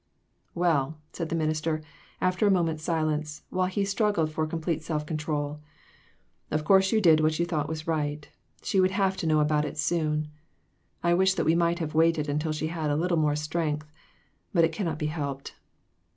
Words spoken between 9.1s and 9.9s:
to know about it